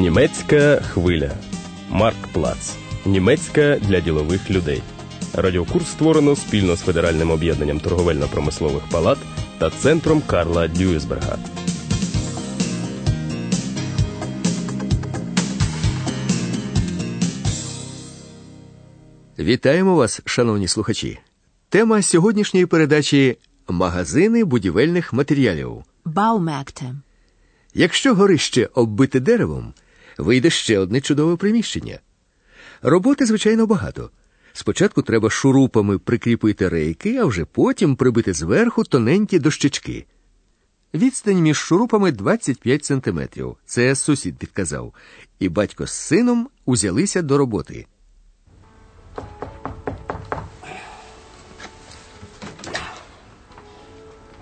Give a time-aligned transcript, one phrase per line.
[0.00, 1.30] Німецька хвиля.
[1.90, 2.76] Марк Плац.
[3.06, 4.82] Німецька для ділових людей.
[5.34, 9.18] Радіокурс створено спільно з Федеральним об'єднанням торговельно-промислових палат
[9.58, 11.38] та центром Карла Дюйсберга.
[19.38, 21.18] Вітаємо вас, шановні слухачі.
[21.68, 23.36] Тема сьогоднішньої передачі
[23.68, 25.84] магазини будівельних матеріалів.
[26.04, 26.94] Baumärkte.
[27.74, 29.74] Якщо горище оббите деревом,
[30.20, 31.98] вийде ще одне чудове приміщення.
[32.82, 34.10] Роботи, звичайно, багато.
[34.52, 40.06] Спочатку треба шурупами прикріпити рейки, а вже потім прибити зверху тоненькі дощечки.
[40.94, 43.56] Відстань між шурупами 25 сантиметрів.
[43.64, 44.94] Це сусід підказав.
[45.38, 47.86] І батько з сином узялися до роботи.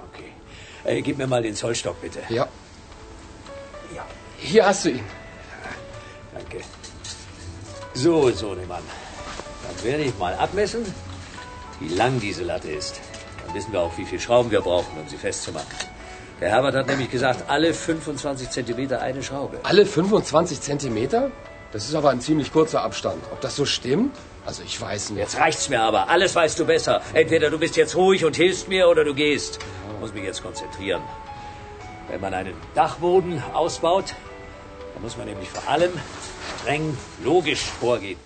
[0.06, 0.30] Okay.
[0.84, 2.20] Äh, gib mir mal den Zollstock, bitte.
[2.30, 2.44] Ja.
[3.96, 4.04] Ja,
[4.50, 5.17] Hier hast du ihn.
[6.48, 6.64] Danke.
[7.94, 8.82] So, Sohnemann.
[9.66, 10.84] Dann werde ich mal abmessen,
[11.80, 13.00] wie lang diese Latte ist.
[13.44, 15.66] Dann wissen wir auch, wie viel Schrauben wir brauchen, um sie festzumachen.
[16.40, 19.58] Der Herbert hat nämlich gesagt, alle 25 Zentimeter eine Schraube.
[19.64, 21.30] Alle 25 Zentimeter?
[21.72, 23.22] Das ist aber ein ziemlich kurzer Abstand.
[23.32, 24.16] Ob das so stimmt?
[24.46, 25.18] Also ich weiß nicht.
[25.18, 26.08] Jetzt reicht's mir aber.
[26.08, 27.02] Alles weißt du besser.
[27.12, 29.58] Entweder du bist jetzt ruhig und hilfst mir oder du gehst.
[29.92, 31.02] Ich muss mich jetzt konzentrieren.
[32.08, 34.14] Wenn man einen Dachboden ausbaut,
[34.94, 35.92] dann muss man nämlich vor allem
[36.56, 38.16] streng logisch vorgehen.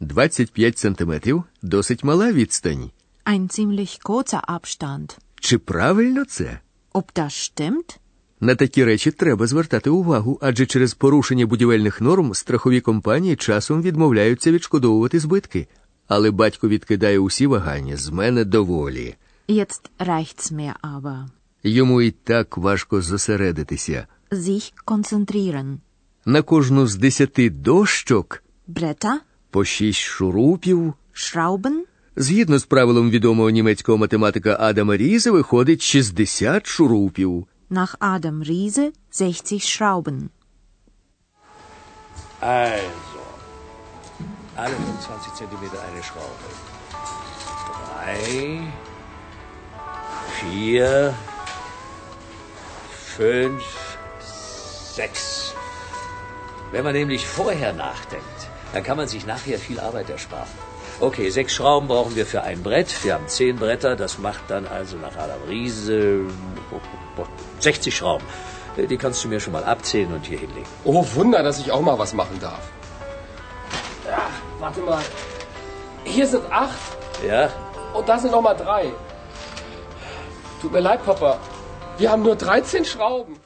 [0.00, 2.90] 25 сантиметрів досить мала відстань.
[3.24, 5.18] Ein ziemlich kurzer Abstand.
[5.40, 6.60] Чи правильно це?
[6.94, 7.98] Ob das stimmt?
[8.40, 14.52] На такі речі треба звертати увагу, адже через порушення будівельних норм страхові компанії часом відмовляються
[14.52, 15.68] відшкодовувати збитки.
[16.08, 19.14] Але батько відкидає усі вагання з мене доволі.
[19.48, 21.26] Jetzt reicht's mir aber.
[21.62, 24.06] Йому і так важко зосередитися.
[24.30, 25.78] Sich konzentrieren.
[26.24, 29.14] На кожну з десяти дощок Bretter,
[29.50, 30.94] по шість шурупів.
[31.14, 31.72] Schrauben,
[32.16, 37.46] Згідно з правилом відомого німецького математика Адама Різе, виходить 60 шурупів.
[37.70, 40.28] nach Adam Riese 60 Schrauben.
[42.42, 43.20] Also,
[44.56, 46.48] alle 25 Zentimeter eine Schraube.
[47.94, 48.60] Drei,
[50.40, 51.14] vier,
[53.16, 53.62] fünf,
[54.96, 55.54] sechs.
[56.72, 58.26] Wenn man nämlich vorher nachdenkt,
[58.72, 60.48] dann kann man sich nachher viel Arbeit ersparen.
[61.00, 63.04] Okay, sechs Schrauben brauchen wir für ein Brett.
[63.04, 63.94] Wir haben zehn Bretter.
[63.94, 66.20] Das macht dann also nach Adam Riese
[67.60, 68.24] 60 Schrauben.
[68.76, 70.66] Die kannst du mir schon mal abzählen und hier hinlegen.
[70.84, 72.70] Oh, Wunder, dass ich auch mal was machen darf.
[74.08, 74.28] Ja,
[74.58, 75.02] warte mal.
[76.04, 76.96] Hier sind acht
[77.26, 77.50] Ja,
[77.94, 78.86] und da sind noch mal drei.
[80.60, 81.38] Tut mir leid, Papa.
[81.98, 83.36] Wir haben nur 13 Schrauben.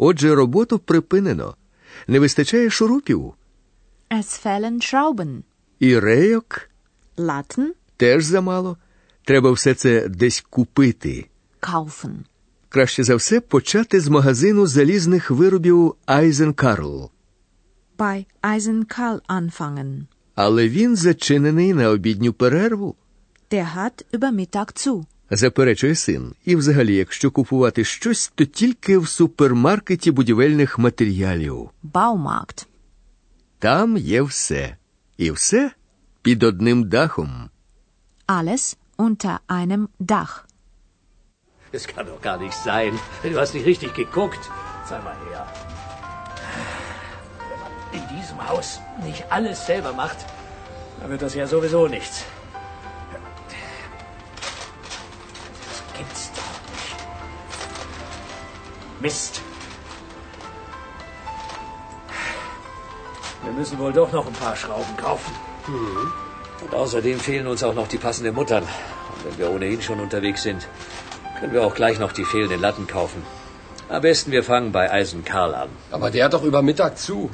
[0.00, 1.54] Отже, роботу припинено.
[2.06, 3.34] Не вистачає шурупів.
[4.10, 5.42] Es fehlen Schrauben.
[5.78, 6.70] І рейок
[7.16, 7.66] Latten,
[7.96, 8.76] теж замало.
[9.24, 11.28] Треба все це десь купити.
[11.60, 12.14] kaufen.
[12.68, 17.10] Краще за все почати з магазину залізних виробів Айзенкарл.
[17.98, 20.00] Bei Eisenkarl anfangen.
[20.34, 22.96] Але він зачинений на обідню перерву.
[23.50, 25.04] Der hat über Mittag zu.
[25.30, 26.34] Заперечує син.
[26.44, 31.70] І взагалі, якщо купувати щось, то тільки в супермаркеті будівельних матеріалів.
[31.82, 32.66] Baumarkt.
[33.58, 34.76] Там є все.
[35.16, 35.70] І все
[36.22, 37.50] під одним дахом.
[38.26, 40.44] Alles unter einem Dach.
[41.72, 42.92] Das kann doch gar nicht sein.
[43.24, 44.42] Du hast nicht richtig geguckt.
[44.88, 45.44] Sei mal her.
[47.48, 48.68] Wenn man in diesem Haus
[49.06, 50.18] nicht alles selber macht,
[50.98, 52.16] dann wird das ja sowieso nichts.
[58.99, 59.41] Mist.
[63.43, 65.33] Wir müssen wohl doch noch ein paar Schrauben kaufen.
[66.63, 68.63] Und außerdem fehlen uns auch noch die passenden Muttern.
[68.63, 70.67] Und wenn wir ohnehin schon unterwegs sind,
[71.39, 73.21] können wir auch gleich noch die fehlenden Latten kaufen.
[73.89, 75.69] Am besten wir fangen bei Eisen Karl an.
[75.91, 77.29] Aber der hat doch über Mittag zu.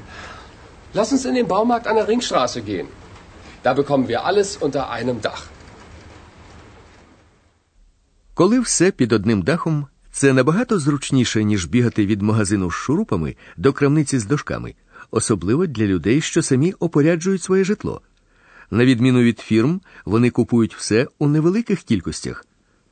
[0.94, 2.88] Lass uns in den Baumarkt an der Ringstraße gehen.
[3.62, 5.44] Da bekommen wir alles unter einem Dach.
[8.34, 13.73] Коли все під одним дахом, це набагато зручніше, ніж бігати від магазину з шурупами до
[13.73, 14.75] крамниці з дошками,
[15.11, 18.01] особливо для людей, що самі опоряджують своє житло.
[18.71, 22.47] На відміну від фірм, вони купують все у невеликих кількостях.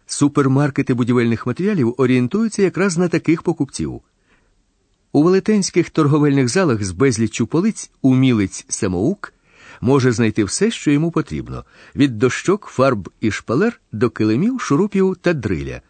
[0.06, 4.00] Супермаркети будівельних матеріалів орієнтуються якраз на таких покупців.
[5.12, 9.32] У велетенських торговельних залах з безліччю полиць умілець самоук
[9.80, 11.64] може знайти все, що йому потрібно:
[11.96, 15.80] від дощок, фарб і шпалер до килимів, шурупів та дриля.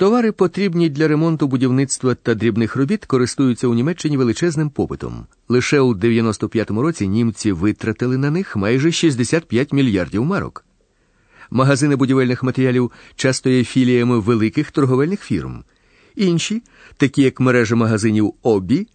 [0.00, 5.26] Товари, потрібні для ремонту будівництва та дрібних робіт, користуються у Німеччині величезним попитом.
[5.48, 10.64] Лише у 95-му році німці витратили на них майже 65 мільярдів марок.
[11.50, 15.64] Магазини будівельних матеріалів часто є філіями великих торговельних фірм.
[16.16, 16.62] Інші,
[16.96, 18.86] такі як мережа магазинів Обі,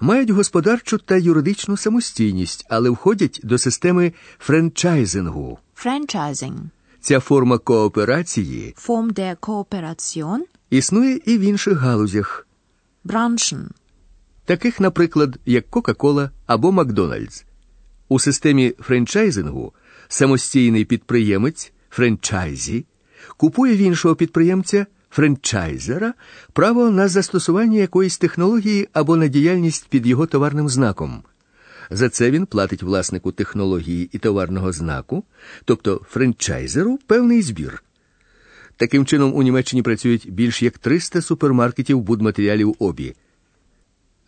[0.00, 5.58] мають господарчу та юридичну самостійність, але входять до системи франчайзингу.
[5.84, 6.58] Franchising.
[7.04, 10.38] Ця форма кооперації Form der Kooperation.
[10.70, 12.46] існує і в інших галузях,
[13.04, 13.66] Branchen.
[14.44, 17.44] таких, наприклад, як Кока-Кола або Макдональдс.
[18.08, 19.72] У системі франчайзингу
[20.08, 22.84] самостійний підприємець франчайзі
[23.36, 26.14] купує в іншого підприємця франчайзера
[26.52, 31.22] право на застосування якоїсь технології або на діяльність під його товарним знаком.
[31.94, 35.24] За це він платить власнику технології і товарного знаку,
[35.64, 37.84] тобто франчайзеру, певний збір.
[38.76, 43.14] Таким чином, у Німеччині працюють більш як 300 супермаркетів будматеріалів обі.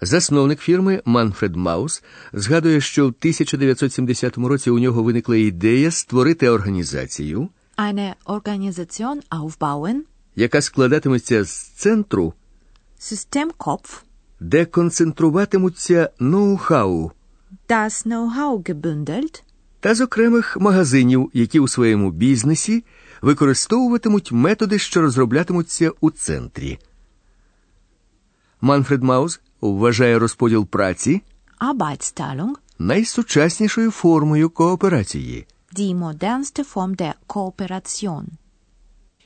[0.01, 2.03] Засновник фірми Манфред Маус
[2.33, 9.97] згадує, що в 1970 році у нього виникла ідея створити організацію, Eine Organisation aufbauen.
[10.37, 12.35] яка складатиметься з центру,
[13.01, 14.03] Systemkopf.
[14.41, 17.11] де концентруватимуться ноу-хау
[17.69, 19.43] Das Know-how gebündelt.
[19.81, 22.85] та з окремих магазинів, які у своєму бізнесі
[23.23, 26.79] використовуватимуть методи, що розроблятимуться у центрі.
[28.61, 31.23] Манфред Маус вважає розподіл праці
[31.61, 32.53] Arbeitsteilung.
[32.79, 35.47] найсучаснішою формою кооперації.
[35.77, 38.25] Die modernste Form der Kooperation.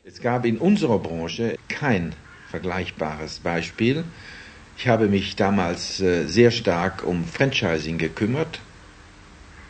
[0.06, 2.12] Es gab in unserer Branche kein
[2.52, 4.05] vergleichbares Beispiel.
[4.80, 8.60] Ich habe mich damals äh, sehr stark um Franchising gekümmert,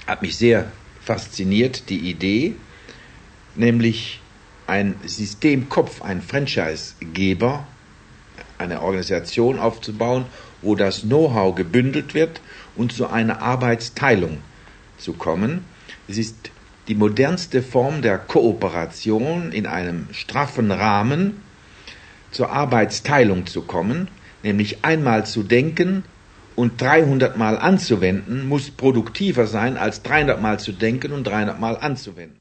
[0.06, 0.70] hat mich sehr
[1.02, 2.56] fasziniert die Idee,
[3.54, 4.20] nämlich
[4.66, 7.66] ein Systemkopf, ein Franchisegeber,
[8.58, 10.26] eine Organisation aufzubauen,
[10.60, 12.42] wo das Know-how gebündelt wird
[12.76, 14.42] und zu einer Arbeitsteilung
[14.98, 15.64] zu kommen.
[16.06, 16.50] Es ist
[16.86, 21.40] die modernste Form der Kooperation in einem straffen Rahmen
[22.30, 24.08] zur Arbeitsteilung zu kommen,
[24.42, 26.04] nämlich einmal zu denken
[26.56, 31.76] und 300 Mal anzuwenden, muss produktiver sein als 300 Mal zu denken und 300 Mal
[31.80, 32.38] anzuwenden.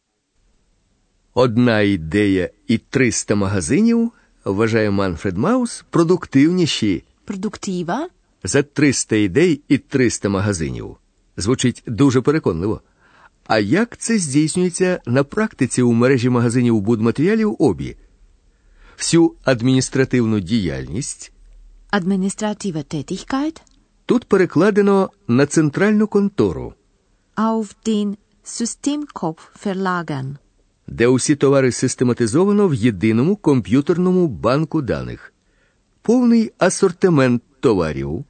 [1.33, 4.11] Одна ідея і 300 магазинів,
[4.45, 8.05] вважає Манфред Маус, продуктивніші Produktiver.
[8.43, 10.97] за 300 ідей і 300 магазинів.
[11.37, 12.81] Звучить дуже переконливо.
[13.47, 17.95] А як це здійснюється на практиці у мережі магазинів будматеріалів обі?
[18.97, 21.31] Всю адміністративну діяльність
[21.91, 23.61] Administrative Tätigkeit.
[24.05, 26.73] тут перекладено на центральну контору,
[27.35, 30.35] Auf den Systemkopf verlagern.
[30.87, 35.33] де усі товари систематизовано в єдиному комп'ютерному банку даних,
[36.01, 38.25] повний асортимент товарів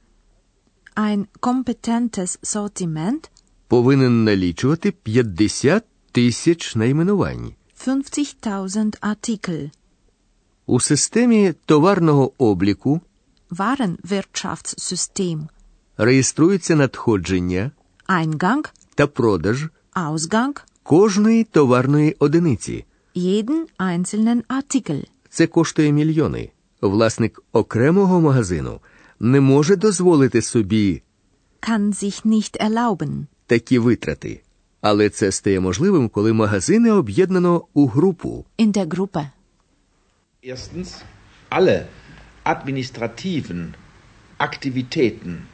[0.96, 3.30] Ein kompetentes Sortiment.
[3.68, 7.52] повинен налічувати 50 тисяч найменувань.
[7.86, 9.70] 50.000 Artikel.
[10.66, 13.00] У системі товарного обліку
[13.50, 15.48] Warenwirtschaftssystem.
[15.96, 17.70] реєструється надходження
[18.08, 18.70] Eingang.
[18.94, 20.60] та продаж Ausgang.
[20.82, 22.84] кожної товарної одиниці.
[23.14, 25.04] Jeden einzelnen Artikel.
[25.30, 26.50] Це коштує мільйони.
[26.80, 28.80] Власник окремого магазину
[29.20, 31.02] не може дозволити собі
[31.60, 33.26] Kann sich nicht erlauben.
[33.46, 34.42] такі витрати.
[34.80, 38.44] Але це стає можливим, коли магазини об'єднано у групу.
[38.58, 39.26] In der Gruppe.
[40.44, 40.88] Erstens,
[41.50, 41.86] alle
[42.48, 43.74] administrativen
[44.38, 45.46] Aktivitäten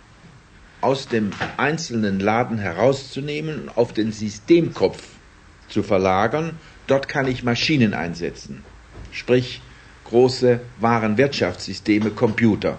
[0.81, 5.03] aus dem einzelnen Laden herauszunehmen und auf den Systemkopf
[5.69, 6.59] zu verlagern.
[6.87, 8.63] Dort kann ich Maschinen einsetzen,
[9.11, 9.61] sprich
[10.05, 12.79] große Warenwirtschaftssysteme, Computer.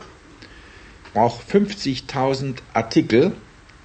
[1.06, 3.34] Ich brauche 50.000 Artikel,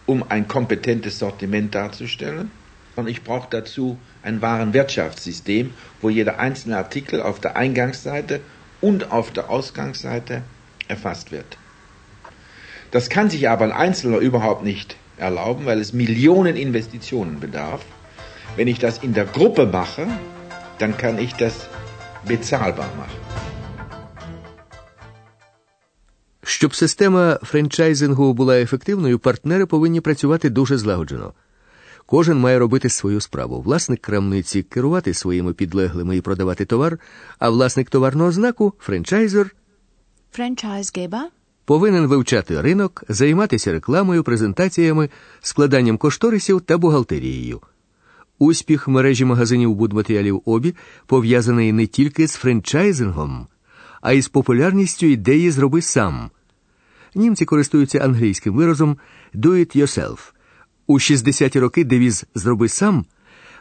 [0.07, 2.51] um ein kompetentes Sortiment darzustellen.
[2.95, 8.41] Und ich brauche dazu ein Warenwirtschaftssystem, wo jeder einzelne Artikel auf der Eingangsseite
[8.82, 10.44] und auf der Ausgangsseite
[10.88, 11.58] erfasst wird.
[12.92, 17.82] Das kann sich aber ein Einzelner überhaupt nicht erlauben, weil es Millionen Investitionen bedarf.
[18.56, 20.08] Wenn ich das in der Gruppe mache,
[20.80, 21.68] dann kann ich das
[22.26, 23.20] bezahlbar machen.
[26.44, 31.34] Щоб система франчайзингу була ефективною, партнери повинні працювати дуже злагоджено.
[32.11, 33.61] Кожен має робити свою справу.
[33.61, 36.99] Власник крамниці керувати своїми підлеглими і продавати товар,
[37.39, 39.55] а власник товарного знаку франчайзер
[41.65, 47.61] повинен вивчати ринок, займатися рекламою, презентаціями, складанням кошторисів та бухгалтерією.
[48.39, 50.75] Успіх мережі магазинів будматеріалів обі
[51.07, 53.47] пов'язаний не тільки з франчайзингом,
[54.01, 56.31] а й з популярністю ідеї зроби сам.
[57.15, 58.99] Німці користуються англійським виразом
[59.35, 60.19] «do it yourself».
[60.91, 63.05] У 60-ті роки девіз Зроби сам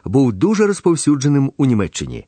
[0.04, 2.26] був дуже розповсюдженим у Німеччині.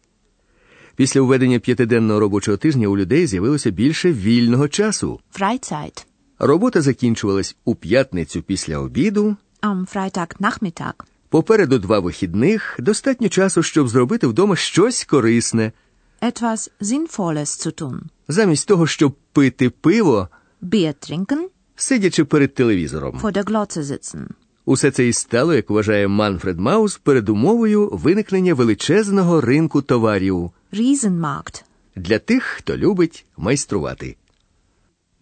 [0.96, 5.20] Після введення п'ятиденного робочого тижня у людей з'явилося більше вільного часу.
[5.40, 6.04] Freizeit.
[6.38, 9.36] Робота закінчувалась у п'ятницю після обіду.
[9.62, 10.92] Am Freitagnachmittag.
[11.28, 15.72] Попереду два вихідних, достатньо часу, щоб зробити вдома щось корисне,
[16.20, 18.00] Etwas Sinnvolles zu tun.
[18.28, 20.28] замість того, щоб пити пиво,
[20.62, 23.18] Bier trinken, сидячи перед телевізором.
[23.22, 24.26] vor der Glotze sitzen.
[24.64, 31.62] Усе це і стало, як вважає Манфред Маус, передумовою виникнення величезного ринку товарів Riesenmarkt.
[31.96, 34.16] для тих, хто любить майструвати.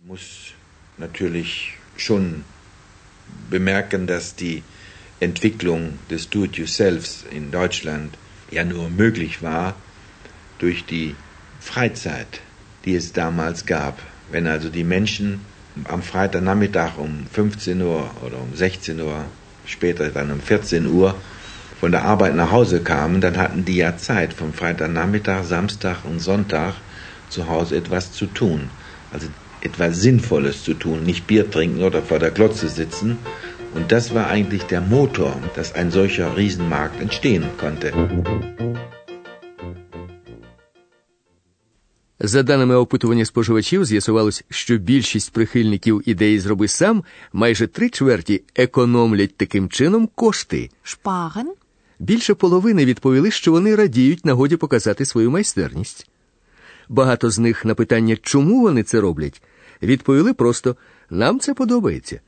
[0.09, 0.53] muss
[0.99, 2.25] natürlich schon
[3.51, 4.63] bemerken, dass die
[5.21, 8.11] Entwicklung des Do-it-yourselfs in Deutschland
[8.51, 9.75] ja nur möglich war
[10.59, 11.15] durch die
[11.61, 12.33] Freizeit,
[12.85, 13.95] die es damals gab.
[14.33, 15.27] Wenn also die Menschen
[15.85, 19.25] am Freitagnachmittag um 15 Uhr oder um 16 Uhr,
[19.65, 21.15] später dann um 14 Uhr
[21.81, 26.21] von der Arbeit nach Hause kamen, dann hatten die ja Zeit, vom Freitagnachmittag, Samstag und
[26.21, 26.75] Sonntag
[27.31, 28.69] zu Hause etwas zu tun.
[29.13, 29.29] Also
[29.63, 33.19] etwas Sinnvolles zu tun, nicht Bier trinken oder vor der Glotze sitzen.
[33.75, 37.93] Und das war eigentlich der Motor, dass ein solcher Riesenmarkt entstehen konnte.
[42.23, 49.37] За даними опитування споживачів, з'ясувалось, що більшість прихильників ідеї зроби сам майже три чверті економлять
[49.37, 50.71] таким чином кошти.
[50.85, 51.47] Sparen.
[51.99, 56.11] Більше половини відповіли, що вони радіють нагоді показати свою майстерність.
[56.89, 59.43] Багато з них на питання, чому вони це роблять,
[59.83, 60.77] відповіли просто
[61.11, 62.21] нам це подобається.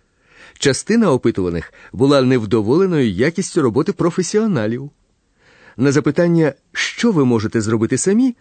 [0.59, 4.91] Частина опитуваних була невдоволеною якістю роботи професіоналів.
[5.77, 8.35] На запитання, що ви можете зробити самі,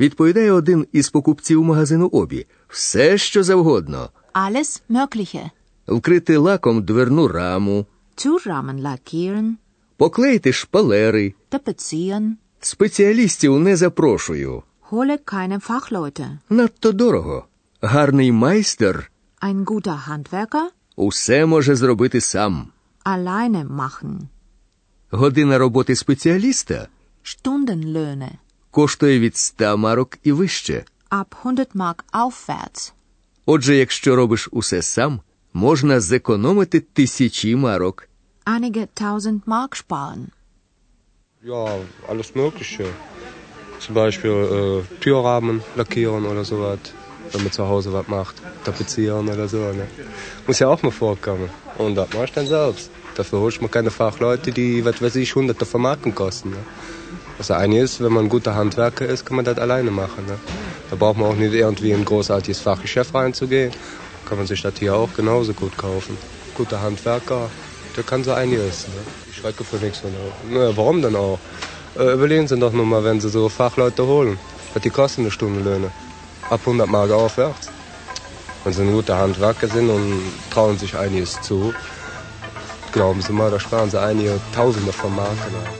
[0.00, 4.10] відповідає один із покупців магазину обі все, що завгодно.
[4.34, 5.50] Alles Mögliche.
[5.88, 9.52] Вкрити лаком дверну раму, Türrahmen lackieren,
[9.96, 11.34] поклеїти шпалери.
[11.50, 12.32] tapezieren.
[12.60, 14.62] Спеціалістів не запрошую.
[14.90, 16.38] Hole keine Fachleute.
[16.50, 17.46] Надто дорого.
[17.80, 19.10] Гарний майстер
[19.42, 20.66] Ein guter Handwerker?
[20.96, 22.68] усе може зробити сам.
[23.04, 24.18] Alleine machen.
[25.10, 26.88] Година роботи спеціаліста
[27.24, 28.30] Stundenlöhne.
[28.71, 30.85] коштує від 100 марок і вище.
[31.11, 32.91] Ab 100 Mark aufwärts.
[33.45, 35.19] Отже, якщо робиш усе сам,
[35.53, 38.07] можна зекономити тисячі марок.
[38.45, 40.23] Einige tausend Mark sparen.
[41.45, 41.65] Ja,
[42.09, 42.85] alles Mögliche.
[43.83, 46.79] Zum Beispiel äh, Türrahmen lackieren oder sowas,
[47.31, 48.35] wenn man zu Hause was macht.
[48.63, 49.57] Tapezieren oder so.
[49.79, 49.85] Ne?
[50.47, 51.49] Muss ja auch mal vorkommen.
[51.77, 52.89] Und das mache ich dann selbst.
[53.15, 56.49] Dafür hole ich mir keine Fachleute, die, was weiß ich, hunderte von Marken kosten.
[56.55, 56.63] Ne?
[57.38, 60.26] Das eine ist, wenn man ein guter Handwerker ist, kann man das alleine machen.
[60.26, 60.38] Ne?
[60.90, 63.72] Da braucht man auch nicht irgendwie in ein großartiges Fachgeschäft reinzugehen.
[64.28, 66.18] Kann man sich das hier auch genauso gut kaufen.
[66.54, 67.48] Guter Handwerker,
[67.96, 68.88] der kann so einiges.
[68.88, 68.94] Ne?
[69.30, 70.02] Ich schrecke für nichts.
[70.04, 70.72] Ne?
[70.76, 71.38] Warum denn auch?
[71.98, 74.38] Äh, überlegen Sie doch nur mal, wenn Sie so Fachleute holen.
[74.74, 75.90] Was die kosten eine Stundenlöhne?
[76.48, 77.70] Ab 100 Mark aufwärts.
[78.64, 81.72] Wenn Sie ein guter Handwerker sind und trauen sich einiges zu,
[82.92, 85.52] glauben Sie mal, da sparen Sie einige Tausende von Marken.
[85.52, 85.79] Ne?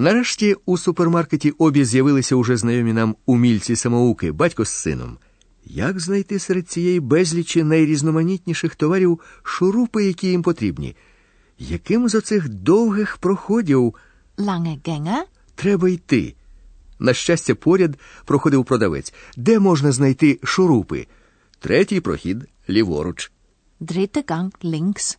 [0.00, 5.18] Нарешті у супермаркеті обі з'явилися уже знайомі нам умільці самоуки, батько з сином.
[5.64, 10.96] Як знайти серед цієї безлічі найрізноманітніших товарів шурупи, які їм потрібні?
[11.58, 13.94] Яким з оцих довгих проходів
[15.54, 16.34] треба йти?
[16.98, 19.14] На щастя, поряд проходив продавець.
[19.36, 21.06] Де можна знайти шурупи?
[21.58, 23.32] Третій прохід ліворуч.
[23.80, 25.18] Dritte Gang links.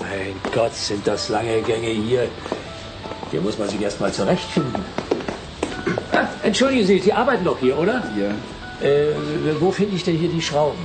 [0.00, 2.28] Mein Gott, sind das lange Gänge hier.
[3.30, 4.84] Hier muss man sich erst mal zurechtfinden.
[6.12, 8.02] Ah, entschuldigen Sie, Sie arbeiten doch hier, oder?
[8.18, 8.30] Ja.
[8.86, 9.12] Äh,
[9.60, 10.78] wo finde ich denn hier die Schrauben?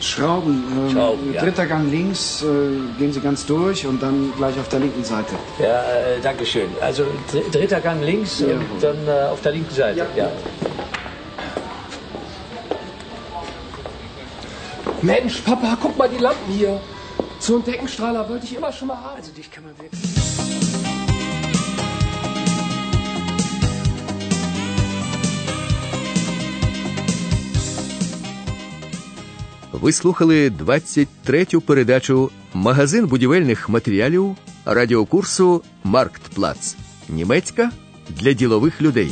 [0.00, 0.64] Schrauben.
[0.76, 1.42] ähm, Schrauben, ja.
[1.42, 2.46] Dritter Gang links, äh,
[2.98, 5.34] gehen Sie ganz durch und dann gleich auf der linken Seite.
[5.58, 6.68] Ja, äh, danke schön.
[6.80, 8.46] Also dr dritter Gang links Ja.
[8.48, 9.98] und dann äh, auf der linken Seite.
[10.00, 10.06] Ja.
[10.16, 10.30] ja.
[15.02, 16.80] Mensch, Papa, guck mal die Lampen hier.
[17.38, 19.16] So einen Deckenstrahler wollte ich immer schon mal haben.
[19.16, 20.13] Also dich kann man wirklich...
[29.84, 36.76] Ви слухали 23-ю передачу Магазин будівельних матеріалів радіокурсу Марктплац.
[37.08, 37.70] Німецька
[38.08, 39.10] для ділових людей.